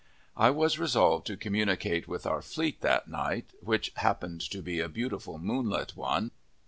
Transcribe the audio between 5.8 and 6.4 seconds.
one.